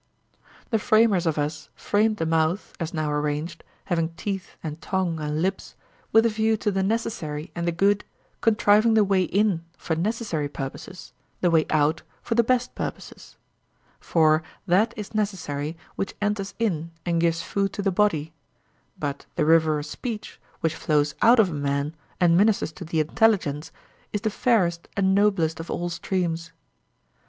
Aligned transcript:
The 0.71 0.79
framers 0.79 1.27
of 1.27 1.37
us 1.37 1.69
framed 1.75 2.17
the 2.17 2.25
mouth, 2.25 2.73
as 2.79 2.91
now 2.91 3.11
arranged, 3.11 3.63
having 3.85 4.09
teeth 4.15 4.57
and 4.63 4.81
tongue 4.81 5.19
and 5.19 5.43
lips, 5.43 5.75
with 6.11 6.25
a 6.25 6.29
view 6.29 6.57
to 6.57 6.71
the 6.71 6.81
necessary 6.81 7.51
and 7.53 7.67
the 7.67 7.71
good 7.71 8.03
contriving 8.41 8.95
the 8.95 9.03
way 9.03 9.21
in 9.25 9.63
for 9.77 9.95
necessary 9.95 10.49
purposes, 10.49 11.13
the 11.41 11.51
way 11.51 11.67
out 11.69 12.01
for 12.23 12.33
the 12.33 12.43
best 12.43 12.73
purposes; 12.73 13.37
for 13.99 14.41
that 14.65 14.91
is 14.97 15.13
necessary 15.13 15.77
which 15.97 16.15
enters 16.19 16.55
in 16.57 16.89
and 17.05 17.21
gives 17.21 17.43
food 17.43 17.71
to 17.73 17.83
the 17.83 17.91
body; 17.91 18.33
but 18.97 19.27
the 19.35 19.45
river 19.45 19.77
of 19.77 19.85
speech, 19.85 20.41
which 20.61 20.73
flows 20.73 21.13
out 21.21 21.39
of 21.39 21.51
a 21.51 21.53
man 21.53 21.95
and 22.19 22.35
ministers 22.35 22.71
to 22.71 22.83
the 22.83 22.99
intelligence, 22.99 23.71
is 24.11 24.21
the 24.21 24.31
fairest 24.31 24.87
and 24.97 25.13
noblest 25.13 25.59
of 25.59 25.69
all 25.69 25.89
streams. 25.89 26.51